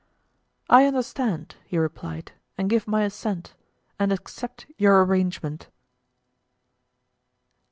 [0.67, 3.53] I understand, he replied, and give my assent,
[3.99, 5.69] and accept your arrangement.